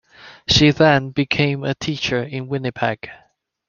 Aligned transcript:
She 0.47 0.71
then 0.71 1.11
became 1.11 1.63
a 1.63 1.75
teacher 1.75 2.23
in 2.23 2.47
Winnipeg. 2.47 3.07